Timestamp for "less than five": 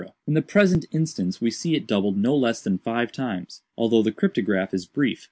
2.35-3.11